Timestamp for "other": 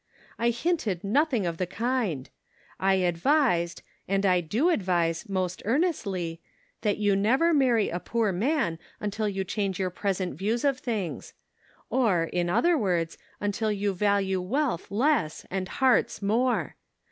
12.49-12.79